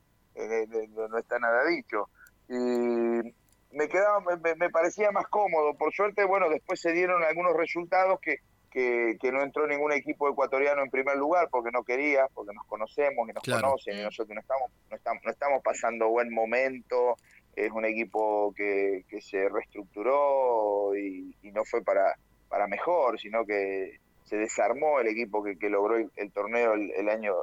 no 0.47 1.17
está 1.17 1.39
nada 1.39 1.65
dicho. 1.65 2.09
Y 2.47 3.33
me 3.71 3.87
quedaba, 3.87 4.21
me, 4.21 4.69
parecía 4.69 5.11
más 5.11 5.27
cómodo. 5.27 5.75
Por 5.75 5.93
suerte, 5.93 6.23
bueno, 6.25 6.49
después 6.49 6.79
se 6.81 6.91
dieron 6.91 7.23
algunos 7.23 7.55
resultados 7.55 8.19
que, 8.19 8.37
que, 8.71 9.31
no 9.31 9.41
entró 9.43 9.67
ningún 9.67 9.91
equipo 9.91 10.29
ecuatoriano 10.29 10.83
en 10.83 10.89
primer 10.89 11.17
lugar 11.17 11.49
porque 11.51 11.71
no 11.71 11.83
quería, 11.83 12.27
porque 12.33 12.53
nos 12.53 12.65
conocemos 12.65 13.29
y 13.29 13.33
nos 13.33 13.43
conocen 13.43 13.99
y 13.99 14.03
nosotros 14.03 14.35
no 14.35 14.41
estamos, 14.41 14.71
no 14.89 14.95
estamos, 14.95 15.23
no 15.23 15.31
estamos 15.31 15.63
pasando 15.63 16.09
buen 16.09 16.33
momento. 16.33 17.15
Es 17.55 17.71
un 17.71 17.85
equipo 17.85 18.53
que, 18.55 19.05
que 19.09 19.21
se 19.21 19.49
reestructuró 19.49 20.95
y, 20.95 21.35
no 21.51 21.65
fue 21.65 21.83
para, 21.83 22.15
para 22.47 22.67
mejor, 22.67 23.19
sino 23.19 23.45
que 23.45 23.99
se 24.23 24.37
desarmó 24.37 24.99
el 24.99 25.07
equipo 25.07 25.43
que, 25.43 25.57
que 25.57 25.69
logró 25.69 25.97
el, 25.97 26.31
torneo 26.31 26.73
el, 26.73 27.09
año 27.09 27.33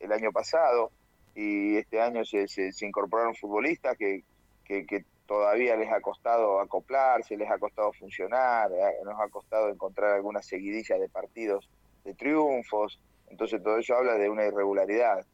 el, 0.00 0.12
año 0.12 0.32
pasado 0.32 0.90
y 1.34 1.76
este 1.76 2.00
año 2.00 2.24
se, 2.24 2.48
se, 2.48 2.72
incorporaron 2.86 3.34
futbolistas 3.34 3.96
que, 3.96 4.22
que, 4.64 4.86
que, 4.86 5.04
todavía 5.26 5.76
les 5.76 5.90
ha 5.90 6.00
costado 6.00 6.60
acoplarse, 6.60 7.36
les 7.36 7.50
ha 7.50 7.58
costado 7.58 7.92
funcionar, 7.94 8.70
eh, 8.70 8.98
nos 9.04 9.18
ha 9.18 9.28
costado 9.28 9.70
encontrar 9.70 10.12
algunas 10.12 10.44
seguidillas 10.44 11.00
de 11.00 11.08
partidos 11.08 11.70
de 12.04 12.12
triunfos, 12.12 13.00
entonces 13.28 13.62
todo 13.62 13.78
eso 13.78 13.94
habla 13.94 14.14
de 14.14 14.28
una 14.28 14.44
irregularidad. 14.44 15.24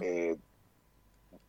Eh, 0.00 0.36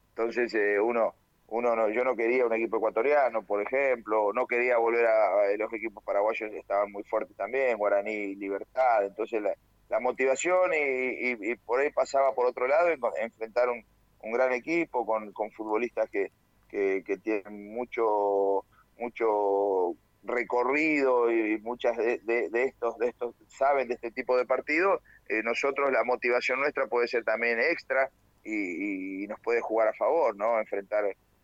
entonces 0.09 0.53
eh, 0.53 0.79
uno, 0.79 1.15
uno 1.47 1.75
no, 1.75 1.89
yo 1.89 2.03
no 2.03 2.15
quería 2.15 2.45
un 2.45 2.53
equipo 2.53 2.77
ecuatoriano, 2.77 3.43
por 3.43 3.61
ejemplo, 3.61 4.33
no 4.33 4.45
quería 4.45 4.77
volver 4.77 5.05
a, 5.05 5.55
los 5.57 5.71
equipos 5.73 6.03
paraguayos 6.03 6.51
estaban 6.53 6.91
muy 6.91 7.03
fuertes 7.03 7.35
también, 7.35 7.77
Guaraní, 7.77 8.35
Libertad, 8.35 9.05
entonces 9.05 9.41
la, 9.41 9.99
motivación 9.99 10.71
y, 10.73 11.55
por 11.57 11.79
ahí 11.79 11.89
pasaba 11.91 12.33
por 12.33 12.45
otro 12.45 12.67
lado, 12.67 12.89
enfrentar 13.21 13.69
un, 13.69 13.85
un 14.25 14.31
gran 14.33 14.51
equipo 14.53 15.05
con, 15.05 15.31
con 15.31 15.51
futbolistas 15.51 16.09
que, 16.09 16.31
que, 16.69 17.17
tienen 17.23 17.73
mucho, 17.73 18.65
mucho 18.97 19.95
recorrido 20.23 21.31
y 21.31 21.59
muchas 21.61 21.95
de, 21.95 22.49
estos 22.53 22.97
de 22.97 23.07
estos 23.07 23.35
saben 23.47 23.87
de 23.87 23.93
este 23.93 24.11
tipo 24.11 24.35
de 24.35 24.45
partidos 24.45 25.01
eh, 25.29 25.43
nosotros 25.43 25.91
la 25.91 26.03
motivación 26.03 26.59
nuestra 26.59 26.87
puede 26.87 27.07
ser 27.07 27.23
también 27.23 27.59
extra 27.59 28.09
y, 28.43 29.25
nos 29.27 29.39
puede 29.39 29.61
jugar 29.61 29.87
a 29.87 29.93
favor 29.93 30.35
no 30.35 30.59
enfrentar 30.59 31.03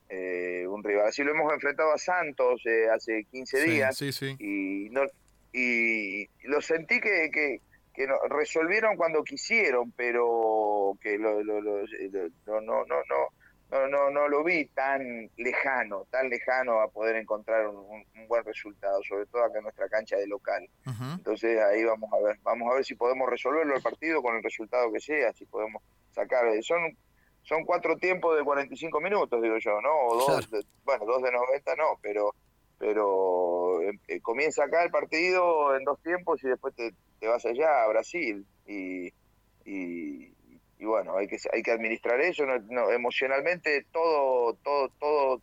eh, 0.09 0.67
un 0.67 0.83
rival. 0.83 1.07
Así 1.07 1.23
lo 1.23 1.31
hemos 1.31 1.51
enfrentado 1.53 1.93
a 1.93 1.97
Santos 1.97 2.61
eh, 2.65 2.89
hace 2.93 3.23
15 3.31 3.63
días 3.63 4.01
y 4.39 4.89
no 4.91 5.01
y 5.53 6.27
lo 6.43 6.61
sentí 6.61 6.99
que, 6.99 7.29
que, 7.31 7.59
que 7.93 8.07
resolvieron 8.29 8.95
cuando 8.97 9.23
quisieron 9.23 9.91
pero 9.93 10.80
que 10.99 11.17
lo, 11.17 11.43
lo, 11.43 11.61
lo, 11.61 11.81
no 12.45 12.61
no 12.61 12.85
no 12.85 13.27
no, 13.71 13.87
no, 13.87 14.09
no 14.09 14.27
lo 14.27 14.43
vi 14.43 14.65
tan 14.65 15.29
lejano, 15.37 16.05
tan 16.11 16.29
lejano 16.29 16.81
a 16.81 16.89
poder 16.89 17.15
encontrar 17.15 17.67
un, 17.67 18.03
buen 18.27 18.43
resultado, 18.43 19.01
sobre 19.03 19.25
todo 19.27 19.45
acá 19.45 19.59
en 19.59 19.63
nuestra 19.63 19.87
cancha 19.87 20.17
de 20.17 20.27
local. 20.27 20.69
Entonces 21.15 21.57
ahí 21.61 21.83
vamos 21.85 22.11
a 22.11 22.19
ver, 22.19 22.37
vamos 22.43 22.69
a 22.69 22.75
ver 22.75 22.85
si 22.85 22.95
podemos 22.95 23.29
resolverlo 23.29 23.75
el 23.75 23.81
partido 23.81 24.21
con 24.21 24.35
el 24.35 24.43
resultado 24.43 24.91
que 24.91 24.99
sea, 24.99 25.31
si 25.33 25.45
podemos 25.45 25.81
sacar, 26.11 26.45
eh, 26.47 26.61
son 26.61 26.97
son 27.43 27.65
cuatro 27.65 27.97
tiempos 27.97 28.37
de 28.37 28.43
45 28.43 29.01
minutos, 29.01 29.41
digo 29.41 29.57
yo, 29.57 29.81
¿no? 29.81 29.89
O 30.07 30.15
dos, 30.15 30.49
bueno, 30.83 31.05
dos 31.05 31.23
de 31.23 31.31
90 31.31 31.75
no, 31.75 31.97
pero 32.01 32.35
pero 32.77 33.81
em, 33.83 33.99
eh, 34.07 34.19
comienza 34.21 34.63
acá 34.63 34.83
el 34.83 34.91
partido 34.91 35.75
en 35.75 35.83
dos 35.83 36.01
tiempos 36.01 36.43
y 36.43 36.47
después 36.47 36.75
te, 36.75 36.93
te 37.19 37.27
vas 37.27 37.45
allá 37.45 37.83
a 37.83 37.87
Brasil 37.87 38.45
y, 38.65 39.13
y, 39.65 40.33
y 40.81 40.85
bueno, 40.85 41.15
hay 41.15 41.27
que 41.27 41.37
hay 41.53 41.61
que 41.61 41.71
administrar 41.71 42.19
eso, 42.21 42.43
no, 42.43 42.89
emocionalmente 42.89 43.85
todo 43.91 44.55
todo 44.63 44.89
todo 44.99 45.41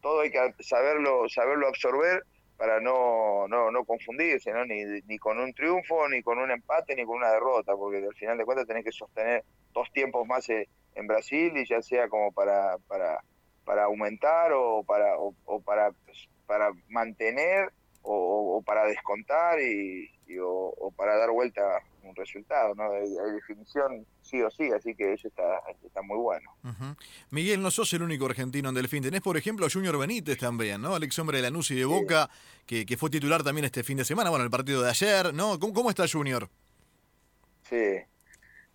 todo 0.00 0.20
hay 0.20 0.30
que 0.30 0.38
saberlo 0.60 1.28
saberlo 1.28 1.66
absorber 1.66 2.22
para 2.56 2.78
no 2.78 3.48
no, 3.48 3.72
no 3.72 3.84
confundirse, 3.84 4.52
¿no? 4.52 4.64
Ni, 4.64 4.84
ni 5.08 5.18
con 5.18 5.40
un 5.40 5.52
triunfo, 5.54 6.08
ni 6.08 6.22
con 6.22 6.38
un 6.38 6.52
empate, 6.52 6.94
ni 6.94 7.04
con 7.04 7.16
una 7.16 7.32
derrota, 7.32 7.74
porque 7.74 7.98
al 7.98 8.14
final 8.14 8.38
de 8.38 8.44
cuentas 8.44 8.68
tenés 8.68 8.84
que 8.84 8.92
sostener 8.92 9.42
dos 9.74 9.90
tiempos 9.92 10.24
más 10.24 10.48
eh, 10.50 10.68
en 10.94 11.08
Brasil 11.08 11.52
y 11.56 11.66
ya 11.66 11.82
sea 11.82 12.08
como 12.08 12.30
para 12.30 12.78
para 12.86 13.24
para 13.64 13.84
aumentar 13.86 14.52
o 14.52 14.84
para 14.84 15.18
o, 15.18 15.60
para 15.62 15.90
para 16.46 16.70
mantener 16.88 17.72
o, 18.02 18.62
para 18.64 18.84
descontar 18.84 19.60
y, 19.60 20.08
o, 20.40 20.92
para 20.96 21.16
dar 21.16 21.32
vuelta 21.32 21.82
un 22.08 22.16
resultado, 22.16 22.74
¿no? 22.74 22.90
Hay, 22.92 23.08
definición 23.34 24.06
sí 24.22 24.42
o 24.42 24.50
sí, 24.50 24.70
así 24.72 24.94
que 24.94 25.12
eso 25.12 25.28
está, 25.28 25.60
está 25.84 26.02
muy 26.02 26.18
bueno. 26.18 26.50
Miguel, 27.30 27.62
no 27.62 27.70
sos 27.70 27.92
el 27.92 28.02
único 28.02 28.26
argentino 28.26 28.68
en 28.68 28.74
Delfín, 28.74 29.02
tenés 29.02 29.20
por 29.20 29.36
ejemplo 29.36 29.66
a 29.66 29.70
Junior 29.70 29.98
Benítez 29.98 30.38
también, 30.38 30.82
¿no? 30.82 30.94
Alex 30.94 31.18
Hombre 31.18 31.38
de 31.38 31.44
Lanús 31.44 31.70
y 31.70 31.76
de 31.76 31.84
Boca, 31.84 32.30
que, 32.66 32.86
que, 32.86 32.96
fue 32.96 33.10
titular 33.10 33.42
también 33.42 33.64
este 33.64 33.82
fin 33.82 33.96
de 33.98 34.04
semana, 34.04 34.30
bueno, 34.30 34.44
el 34.44 34.50
partido 34.50 34.82
de 34.82 34.90
ayer, 34.90 35.34
¿no? 35.34 35.58
¿Cómo, 35.58 35.72
cómo 35.72 35.90
está 35.90 36.06
Junior? 36.08 36.48
Sí, 37.68 37.98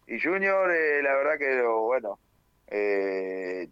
y 0.08 0.20
Junior, 0.20 0.70
eh, 0.72 1.02
la 1.02 1.16
verdad 1.16 1.38
que, 1.38 1.62
bueno, 1.64 2.20
eh, 2.68 3.70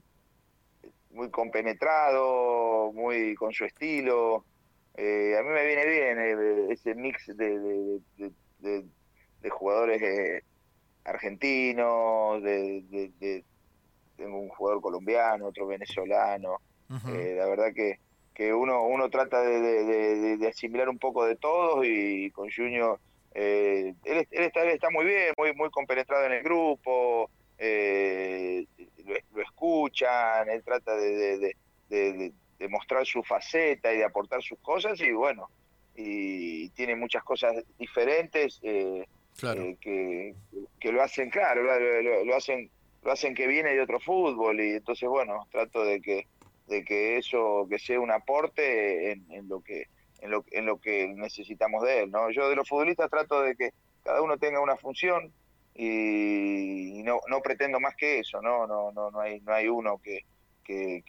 muy 1.12 1.30
compenetrado, 1.30 2.92
muy 2.94 3.36
con 3.36 3.54
su 3.54 3.66
estilo, 3.66 4.46
eh, 5.01 5.38
a 5.38 5.44
mí 5.44 5.50
me 5.50 5.66
viene 5.66 5.86
bien 5.86 6.20
eh, 6.20 6.68
ese 6.74 6.94
mix 6.94 7.28
de, 7.28 8.01
de, 8.60 8.86
jugadores 9.50 10.01
eh, 10.01 10.43
argentinos, 11.05 12.43
de, 12.43 13.43
tengo 14.17 14.39
un 14.39 14.50
jugador 14.50 14.81
colombiano, 14.81 15.48
otro 15.48 15.67
venezolano. 15.67 16.60
la 16.89 17.46
verdad 17.46 17.74
que, 17.74 18.00
que 18.34 18.53
uno, 18.53 18.84
uno 18.84 19.10
trata 19.10 19.41
de, 19.41 20.46
asimilar 20.48 20.89
un 20.89 21.00
poco 21.00 21.25
de 21.25 21.36
todos 21.36 21.86
y 21.86 22.31
con 22.31 22.50
Junior 22.51 23.00
él, 23.34 23.96
él, 24.03 24.27
está, 24.31 24.63
está 24.63 24.89
muy 24.89 25.05
bien, 25.05 25.34
muy, 25.38 25.53
muy 25.53 25.69
compenetrado 25.69 26.25
en 26.25 26.34
el 26.34 26.43
grupo, 26.43 27.29
lo, 27.60 29.15
lo, 29.36 29.41
escuchan, 29.41 30.50
él 30.50 30.63
trata 30.63 30.96
de, 30.96 31.55
de 32.60 32.67
mostrar 32.67 33.05
su 33.05 33.24
faceta 33.24 33.93
y 33.93 33.98
de 33.98 34.03
aportar 34.03 34.43
sus 34.43 34.60
cosas 34.60 35.00
y 35.00 35.12
bueno, 35.12 35.50
y 35.96 36.69
tiene 36.69 36.96
muchas 36.96 37.24
cosas 37.24 37.53
diferentes 37.77 38.60
eh, 38.63 39.08
eh, 39.43 39.77
que, 39.79 40.36
que, 40.79 40.91
lo 40.91 41.01
hacen 41.01 41.29
claro, 41.29 41.63
lo, 41.63 42.36
hacen 42.36 42.69
lo 43.03 43.12
hacen 43.12 43.34
que 43.34 43.48
viene 43.48 43.74
de 43.74 43.81
otro 43.81 44.00
fútbol 44.00 44.60
y 44.62 44.74
entonces 44.74 45.08
bueno, 45.08 45.48
trato 45.51 45.84
de 45.84 46.01
que 46.01 46.27
de 46.67 46.84
que 46.84 47.17
eso 47.17 47.67
que 47.69 47.79
sea 47.79 48.00
un 48.00 48.12
aporte 48.12 49.12
en, 49.12 49.25
en 49.31 49.48
lo 49.48 49.62
que 49.62 49.88
en 50.22 50.31
lo, 50.31 50.43
en 50.51 50.65
lo 50.65 50.79
que 50.79 51.08
necesitamos 51.08 51.84
de 51.84 52.01
él, 52.03 52.12
¿no? 52.12 52.29
Yo 52.29 52.50
de 52.50 52.55
los 52.55 52.67
futbolistas 52.67 53.10
trato 53.10 53.41
de 53.41 53.55
que 53.55 53.72
cada 54.03 54.22
uno 54.22 54.38
tenga 54.38 54.60
una 54.60 54.75
función 54.75 55.31
y, 55.74 57.01
no, 57.03 57.22
no 57.29 57.41
pretendo 57.41 57.79
más 57.79 57.96
que 57.96 58.19
eso, 58.19 58.41
¿no? 58.41 58.67
No 58.67 58.91
no 58.91 59.12
no 59.12 59.19
hay 59.22 59.39
no 59.41 59.53
hay 59.53 59.67
uno 59.67 59.98
que, 60.00 60.25
que, 60.63 61.03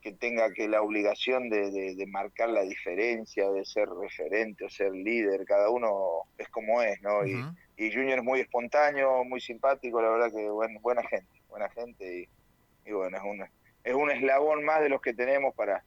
que 0.00 0.12
tenga 0.12 0.52
que 0.52 0.68
la 0.68 0.82
obligación 0.82 1.48
de, 1.50 2.04
marcar 2.08 2.50
la 2.50 2.62
diferencia, 2.62 3.50
de 3.50 3.64
ser 3.64 3.88
referente 3.88 4.64
o 4.64 4.68
ser 4.68 4.92
líder, 4.92 5.44
cada 5.44 5.70
uno 5.70 6.22
es 6.36 6.48
como 6.48 6.82
es, 6.82 7.00
¿no? 7.02 7.26
y, 7.26 7.42
Junior 7.78 8.18
es 8.18 8.24
muy 8.24 8.40
espontáneo, 8.40 9.24
muy 9.24 9.40
simpático, 9.40 10.02
la 10.02 10.10
verdad 10.10 10.32
que 10.32 10.48
buena 10.48 11.02
gente, 11.04 11.42
buena 11.48 11.68
gente 11.70 12.28
y, 12.84 12.92
bueno, 12.92 13.16
es 13.16 13.22
un, 13.22 13.44
es 13.84 13.94
un 13.94 14.10
eslabón 14.10 14.64
más 14.64 14.80
de 14.80 14.88
los 14.88 15.00
que 15.00 15.14
tenemos 15.14 15.54
para, 15.54 15.84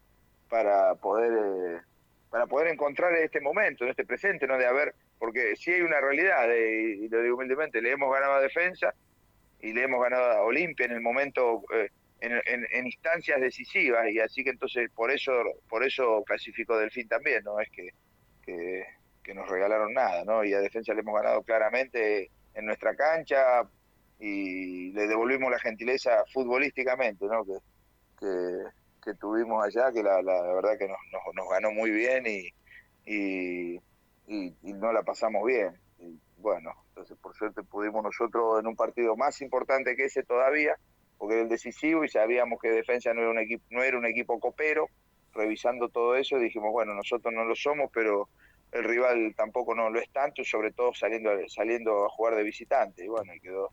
para 0.50 0.96
poder... 0.96 1.32
Eh, 1.34 1.82
para 2.30 2.48
poder 2.48 2.70
encontrar 2.70 3.14
este 3.16 3.42
momento, 3.42 3.84
en 3.84 3.90
este 3.90 4.06
presente, 4.06 4.48
¿no? 4.48 4.58
De 4.58 4.66
haber, 4.66 4.96
porque 5.20 5.54
si 5.58 5.74
hay 5.74 5.82
una 5.82 6.00
realidad, 6.00 6.48
y 6.50 7.10
lo 7.10 7.22
digo 7.22 7.36
humildemente, 7.36 7.82
le 7.82 7.92
hemos 7.92 8.10
ganado 8.10 8.36
a 8.36 8.40
Defensa 8.40 8.94
y 9.62 9.74
le 9.74 9.84
hemos 9.84 10.02
ganado 10.02 10.32
a 10.32 10.42
Olimpia 10.44 10.86
en 10.86 10.94
el 10.94 11.02
momento 11.02 11.64
eh, 11.74 11.90
en, 12.22 12.86
instancias 12.86 13.40
decisivas 13.40 14.10
y 14.12 14.20
así 14.20 14.44
que 14.44 14.52
entonces 14.52 14.90
por 14.92 15.12
eso 15.12 15.32
por 15.70 15.84
eso 15.84 16.24
clasificó 16.26 16.78
Delfín 16.78 17.08
también 17.08 17.44
no 17.44 17.60
es 17.60 17.70
que, 17.72 17.90
que, 18.44 18.86
nos 19.34 19.50
regalaron 19.50 19.94
nada 19.94 20.24
no 20.26 20.44
y 20.44 20.54
a 20.54 20.60
defensa 20.60 20.94
le 20.94 21.02
hemos 21.02 21.16
ganado 21.16 21.42
claramente 21.44 22.32
en 22.54 22.66
nuestra 22.66 22.96
cancha 22.96 23.64
y 24.20 24.92
le 24.92 25.08
devolvimos 25.08 25.52
la 25.52 25.60
gentileza 25.60 26.24
futbolísticamente 26.34 27.26
no 27.26 27.46
que, 27.46 27.58
que, 29.04 29.14
tuvimos 29.16 29.64
allá 29.64 29.92
que 29.92 30.04
la, 30.04 30.22
la, 30.22 30.42
verdad 30.54 30.78
que 30.78 30.88
nos, 30.88 30.98
nos, 31.34 31.50
ganó 31.50 31.72
muy 31.72 31.90
bien 31.90 32.26
y, 32.28 32.50
y, 33.06 33.82
y, 34.28 34.74
no 34.74 34.94
la 34.94 35.02
pasamos 35.02 35.44
bien. 35.46 35.76
Y 35.98 36.20
bueno 36.38 36.72
entonces 36.90 37.18
por 37.18 37.36
suerte 37.36 37.64
pudimos 37.64 38.04
nosotros 38.04 38.60
en 38.60 38.68
un 38.68 38.76
partido 38.76 39.16
más 39.16 39.42
importante 39.42 39.96
que 39.96 40.06
ese 40.06 40.24
todavía 40.24 40.78
porque 41.22 41.36
era 41.36 41.44
el 41.44 41.50
decisivo 41.50 42.04
y 42.04 42.10
sabíamos 42.10 42.60
que 42.60 42.72
defensa 42.72 43.14
no 43.14 43.22
era 43.22 43.30
un 43.30 43.38
equipo, 43.38 43.64
no 43.70 43.84
era 43.84 43.96
un 43.96 44.08
equipo 44.08 44.40
copero. 44.40 44.90
Revisando 45.34 45.88
todo 45.88 46.16
eso 46.16 46.40
dijimos, 46.40 46.72
bueno, 46.72 46.96
nosotros 46.96 47.32
no 47.32 47.46
lo 47.46 47.56
somos, 47.56 47.92
pero 47.94 48.28
el 48.72 48.84
rival 48.84 49.34
tampoco 49.36 49.76
no 49.76 49.90
lo 49.90 50.00
es 50.00 50.10
tanto, 50.12 50.44
sobre 50.44 50.72
todo 50.72 50.94
saliendo 50.94 51.32
saliendo 51.48 52.06
a 52.06 52.10
jugar 52.10 52.36
de 52.36 52.44
visitante. 52.44 53.04
Y 53.04 53.08
bueno, 53.08 53.34
y 53.34 53.40
quedó 53.40 53.72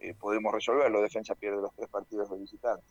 eh, 0.00 0.14
pudimos 0.14 0.52
resolverlo. 0.52 1.02
Defensa 1.02 1.34
pierde 1.34 1.60
los 1.60 1.74
tres 1.74 1.88
partidos 1.88 2.30
de 2.30 2.38
visitante. 2.38 2.84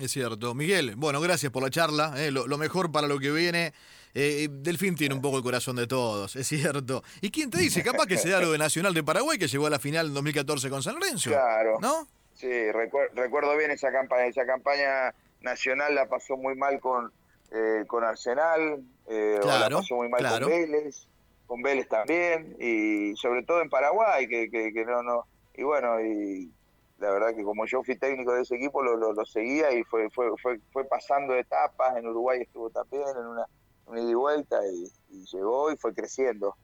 es 0.00 0.10
cierto. 0.12 0.54
Miguel, 0.54 0.94
bueno, 0.96 1.20
gracias 1.20 1.50
por 1.50 1.62
la 1.62 1.70
charla. 1.70 2.14
Eh, 2.16 2.30
lo, 2.30 2.46
mejor 2.58 2.92
para 2.92 3.08
lo 3.08 3.18
que 3.18 3.32
viene 3.32 3.72
Eh, 4.14 4.46
Delfín 4.48 4.94
tiene 4.94 5.16
un 5.16 5.20
poco 5.20 5.38
el 5.38 5.42
corazón 5.42 5.74
de 5.74 5.88
todos, 5.88 6.36
es 6.36 6.46
cierto. 6.46 7.02
¿Y 7.20 7.30
quién 7.30 7.50
te 7.50 7.58
dice? 7.58 7.82
Capaz 7.82 8.06
que 8.06 8.16
se 8.16 8.28
da 8.28 8.40
lo 8.40 8.52
de 8.52 8.58
Nacional 8.58 8.94
de 8.94 9.02
Paraguay 9.02 9.38
que 9.38 9.48
llegó 9.48 9.66
a 9.66 9.70
la 9.70 9.80
final 9.80 10.06
en 10.06 10.14
2014 10.14 10.70
con 10.70 10.82
San 10.84 10.94
Lorenzo. 10.94 11.30
Claro. 11.30 11.78
¿No? 11.80 12.06
Sí, 12.34 12.70
recuerdo 12.70 13.56
bien 13.56 13.72
esa 13.72 13.90
campaña. 13.90 14.26
Esa 14.26 14.46
campaña 14.46 15.12
nacional 15.40 15.96
la 15.96 16.06
pasó 16.06 16.36
muy 16.36 16.54
mal 16.54 16.78
con, 16.78 17.12
eh, 17.54 17.84
con 17.86 18.04
Arsenal, 18.04 18.82
eh, 19.06 19.40
la 19.44 19.68
pasó 19.70 19.96
muy 19.96 20.08
mal 20.08 20.22
con 20.40 20.48
Vélez, 20.48 21.06
con 21.46 21.62
Vélez 21.62 21.88
también, 21.88 22.56
y 22.58 23.14
sobre 23.16 23.44
todo 23.44 23.62
en 23.62 23.70
Paraguay, 23.70 24.26
que, 24.26 24.50
que, 24.50 24.84
no, 24.84 25.02
no. 25.02 25.24
Y 25.54 25.62
bueno, 25.62 26.00
y 26.00 26.50
la 26.98 27.10
verdad 27.10 27.34
que 27.34 27.44
como 27.44 27.64
yo 27.66 27.82
fui 27.82 27.96
técnico 27.96 28.32
de 28.32 28.42
ese 28.42 28.56
equipo, 28.56 28.82
lo, 28.82 28.96
lo, 28.96 29.24
seguía 29.24 29.72
y 29.72 29.84
fue, 29.84 30.10
fue, 30.10 30.30
fue, 30.42 30.58
fue 30.72 30.84
pasando 30.84 31.34
etapas. 31.34 31.96
En 31.96 32.08
Uruguay 32.08 32.42
estuvo 32.42 32.70
también 32.70 33.04
en 33.16 33.26
una, 33.26 33.46
una 33.86 34.00
ida 34.00 34.10
y 34.10 34.14
vuelta 34.14 34.60
y, 34.66 34.90
llegó 35.32 35.70
y 35.70 35.76
fue 35.76 35.94
creciendo. 35.94 36.56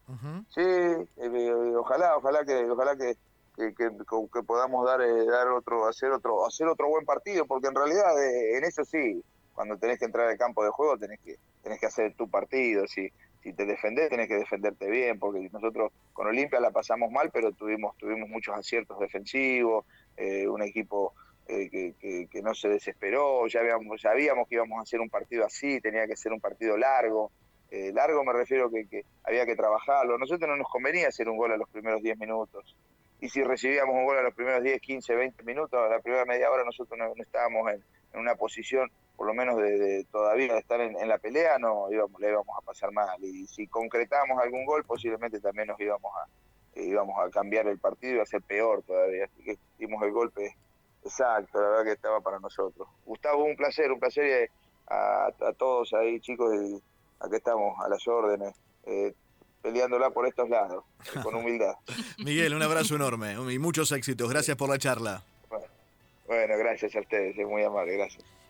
Sí, 0.52 0.60
eh, 0.60 1.74
ojalá, 1.76 2.16
ojalá 2.16 2.44
que, 2.44 2.68
ojalá 2.68 2.96
que 2.96 3.16
que, 3.56 3.74
que, 3.74 4.42
podamos 4.42 4.86
dar, 4.86 5.02
eh, 5.02 5.26
dar 5.26 5.48
otro, 5.48 5.86
hacer 5.86 6.10
otro, 6.12 6.46
hacer 6.46 6.66
otro 6.66 6.88
buen 6.88 7.04
partido, 7.04 7.46
porque 7.46 7.68
en 7.68 7.74
realidad 7.74 8.22
eh, 8.22 8.56
en 8.56 8.64
eso 8.64 8.84
sí, 8.84 9.22
cuando 9.60 9.76
tenés 9.76 9.98
que 9.98 10.06
entrar 10.06 10.26
al 10.26 10.38
campo 10.38 10.64
de 10.64 10.70
juego 10.70 10.96
tenés 10.96 11.20
que, 11.20 11.36
tenés 11.62 11.78
que 11.78 11.84
hacer 11.84 12.14
tu 12.14 12.30
partido, 12.30 12.86
si, 12.86 13.12
si 13.42 13.52
te 13.52 13.66
defendés 13.66 14.08
tenés 14.08 14.26
que 14.26 14.36
defenderte 14.36 14.88
bien, 14.88 15.18
porque 15.18 15.50
nosotros 15.52 15.92
con 16.14 16.28
Olimpia 16.28 16.60
la 16.60 16.70
pasamos 16.70 17.12
mal, 17.12 17.30
pero 17.30 17.52
tuvimos, 17.52 17.94
tuvimos 17.98 18.26
muchos 18.30 18.56
aciertos 18.56 18.98
defensivos, 18.98 19.84
eh, 20.16 20.48
un 20.48 20.62
equipo 20.62 21.12
que, 21.46 21.92
que, 22.30 22.42
no 22.42 22.54
se 22.54 22.70
desesperó, 22.70 23.46
ya 23.48 23.60
habíamos, 23.60 24.00
sabíamos 24.00 24.48
que 24.48 24.54
íbamos 24.54 24.78
a 24.78 24.82
hacer 24.82 24.98
un 24.98 25.10
partido 25.10 25.44
así, 25.44 25.78
tenía 25.82 26.06
que 26.06 26.16
ser 26.16 26.32
un 26.32 26.40
partido 26.40 26.78
largo, 26.78 27.30
largo 27.70 28.24
me 28.24 28.32
refiero 28.32 28.70
que, 28.70 28.86
que 28.88 29.04
había 29.24 29.44
que 29.44 29.56
trabajarlo. 29.56 30.16
Nosotros 30.16 30.48
no 30.48 30.56
nos 30.56 30.68
convenía 30.68 31.08
hacer 31.08 31.28
un 31.28 31.36
gol 31.36 31.52
a 31.52 31.58
los 31.58 31.68
primeros 31.68 32.00
10 32.02 32.16
minutos. 32.18 32.76
Y 33.20 33.28
si 33.28 33.42
recibíamos 33.42 33.94
un 33.94 34.06
gol 34.06 34.16
a 34.16 34.22
los 34.22 34.34
primeros 34.34 34.62
10, 34.62 34.80
15, 34.80 35.14
20 35.14 35.42
minutos, 35.42 35.78
a 35.78 35.88
la 35.88 36.00
primera 36.00 36.24
media 36.24 36.50
hora 36.50 36.64
nosotros 36.64 36.98
no, 36.98 37.12
estábamos 37.22 37.70
en, 37.70 37.82
una 38.14 38.34
posición, 38.34 38.90
por 39.20 39.26
lo 39.26 39.34
menos 39.34 39.58
de, 39.58 40.06
todavía 40.10 40.54
de 40.54 40.60
estar 40.60 40.80
en, 40.80 41.06
la 41.06 41.18
pelea, 41.18 41.58
no 41.58 41.92
íbamos, 41.92 42.18
le 42.22 42.30
íbamos 42.30 42.56
a 42.56 42.64
pasar 42.64 42.90
mal. 42.90 43.22
Y 43.22 43.46
si 43.48 43.66
concretamos 43.66 44.40
algún 44.42 44.64
gol, 44.64 44.82
posiblemente 44.82 45.40
también 45.40 45.68
nos 45.68 45.78
íbamos 45.78 46.10
a, 46.16 46.80
eh, 46.80 46.84
íbamos 46.84 47.18
a 47.18 47.28
cambiar 47.28 47.66
el 47.66 47.78
partido 47.78 48.16
y 48.16 48.20
a 48.20 48.24
ser 48.24 48.40
peor 48.40 48.82
todavía. 48.82 49.26
Así 49.26 49.44
que 49.44 49.58
dimos 49.78 50.02
el 50.04 50.12
golpe 50.12 50.56
exacto, 51.04 51.60
la 51.60 51.68
verdad 51.68 51.84
que 51.84 51.92
estaba 51.92 52.22
para 52.22 52.38
nosotros. 52.38 52.88
Gustavo, 53.04 53.44
un 53.44 53.56
placer, 53.56 53.92
un 53.92 54.00
placer 54.00 54.50
a, 54.88 55.26
a 55.26 55.52
todos 55.52 55.92
ahí, 55.92 56.18
chicos, 56.20 56.54
y 56.54 56.82
aquí 57.20 57.36
estamos 57.36 57.78
a 57.84 57.90
las 57.90 58.08
órdenes. 58.08 58.54
Eh, 58.86 59.12
peleándola 59.60 60.08
por 60.08 60.26
estos 60.26 60.48
lados, 60.48 60.82
con 61.22 61.34
humildad. 61.34 61.74
Miguel, 62.24 62.54
un 62.54 62.62
abrazo 62.62 62.94
enorme 62.94 63.34
y 63.34 63.58
muchos 63.58 63.92
éxitos. 63.92 64.30
Gracias 64.30 64.56
por 64.56 64.70
la 64.70 64.78
charla. 64.78 65.22
Bueno, 66.26 66.56
gracias 66.56 66.96
a 66.96 67.00
ustedes, 67.00 67.36
es 67.36 67.46
muy 67.46 67.62
amable, 67.62 67.98
gracias. 67.98 68.40